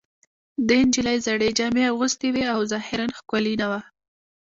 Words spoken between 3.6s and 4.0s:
نه وه